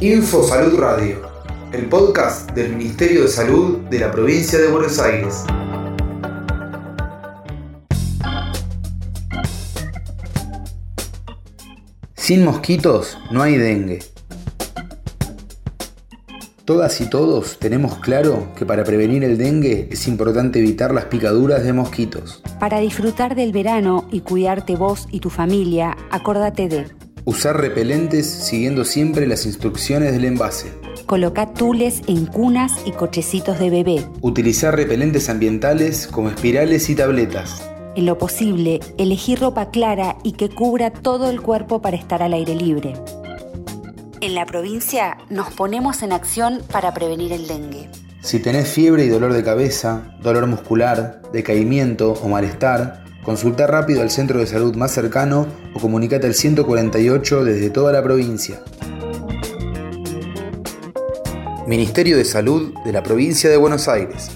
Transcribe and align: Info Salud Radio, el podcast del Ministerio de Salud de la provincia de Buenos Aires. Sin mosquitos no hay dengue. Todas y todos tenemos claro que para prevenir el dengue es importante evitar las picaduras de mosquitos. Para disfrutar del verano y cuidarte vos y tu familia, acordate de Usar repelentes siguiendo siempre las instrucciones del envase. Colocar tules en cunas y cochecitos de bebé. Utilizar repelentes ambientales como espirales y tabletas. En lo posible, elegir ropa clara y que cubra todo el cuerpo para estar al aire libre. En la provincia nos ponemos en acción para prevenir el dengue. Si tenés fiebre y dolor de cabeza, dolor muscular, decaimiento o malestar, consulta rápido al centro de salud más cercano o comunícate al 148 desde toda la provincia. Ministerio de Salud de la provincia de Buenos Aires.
Info 0.00 0.42
Salud 0.42 0.78
Radio, 0.78 1.22
el 1.72 1.86
podcast 1.86 2.50
del 2.50 2.76
Ministerio 2.76 3.22
de 3.22 3.28
Salud 3.28 3.78
de 3.88 3.98
la 3.98 4.10
provincia 4.10 4.58
de 4.58 4.68
Buenos 4.68 4.98
Aires. 4.98 5.44
Sin 12.14 12.44
mosquitos 12.44 13.16
no 13.30 13.42
hay 13.42 13.56
dengue. 13.56 14.00
Todas 16.66 17.00
y 17.00 17.08
todos 17.08 17.58
tenemos 17.58 17.96
claro 17.96 18.52
que 18.54 18.66
para 18.66 18.84
prevenir 18.84 19.24
el 19.24 19.38
dengue 19.38 19.88
es 19.90 20.06
importante 20.06 20.58
evitar 20.58 20.92
las 20.92 21.06
picaduras 21.06 21.64
de 21.64 21.72
mosquitos. 21.72 22.42
Para 22.60 22.78
disfrutar 22.78 23.34
del 23.34 23.52
verano 23.52 24.06
y 24.12 24.20
cuidarte 24.20 24.76
vos 24.76 25.08
y 25.10 25.20
tu 25.20 25.30
familia, 25.30 25.96
acordate 26.10 26.68
de 26.68 26.86
Usar 27.24 27.60
repelentes 27.60 28.26
siguiendo 28.26 28.84
siempre 28.84 29.26
las 29.26 29.44
instrucciones 29.44 30.12
del 30.12 30.24
envase. 30.24 30.72
Colocar 31.06 31.52
tules 31.52 32.00
en 32.06 32.24
cunas 32.24 32.72
y 32.86 32.92
cochecitos 32.92 33.58
de 33.58 33.68
bebé. 33.68 34.06
Utilizar 34.22 34.74
repelentes 34.74 35.28
ambientales 35.28 36.06
como 36.06 36.30
espirales 36.30 36.88
y 36.88 36.94
tabletas. 36.94 37.68
En 37.94 38.06
lo 38.06 38.16
posible, 38.16 38.80
elegir 38.96 39.40
ropa 39.40 39.70
clara 39.70 40.16
y 40.22 40.32
que 40.32 40.48
cubra 40.48 40.90
todo 40.90 41.28
el 41.28 41.42
cuerpo 41.42 41.82
para 41.82 41.96
estar 41.96 42.22
al 42.22 42.32
aire 42.32 42.54
libre. 42.54 42.94
En 44.22 44.34
la 44.34 44.46
provincia 44.46 45.18
nos 45.28 45.52
ponemos 45.52 46.02
en 46.02 46.12
acción 46.12 46.60
para 46.70 46.94
prevenir 46.94 47.32
el 47.32 47.46
dengue. 47.46 47.88
Si 48.22 48.38
tenés 48.38 48.68
fiebre 48.68 49.04
y 49.04 49.08
dolor 49.08 49.32
de 49.32 49.42
cabeza, 49.42 50.14
dolor 50.22 50.46
muscular, 50.46 51.22
decaimiento 51.32 52.12
o 52.22 52.28
malestar, 52.28 53.04
consulta 53.22 53.66
rápido 53.66 54.02
al 54.02 54.10
centro 54.10 54.40
de 54.40 54.46
salud 54.46 54.74
más 54.76 54.92
cercano 54.92 55.46
o 55.74 55.80
comunícate 55.80 56.26
al 56.26 56.34
148 56.34 57.44
desde 57.44 57.70
toda 57.70 57.92
la 57.92 58.02
provincia. 58.02 58.60
Ministerio 61.66 62.16
de 62.16 62.24
Salud 62.24 62.74
de 62.84 62.92
la 62.92 63.02
provincia 63.02 63.48
de 63.48 63.56
Buenos 63.56 63.86
Aires. 63.86 64.30